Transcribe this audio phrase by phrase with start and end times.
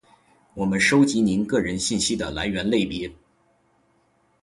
[0.55, 3.07] 我们收集您个人信息的来源类别；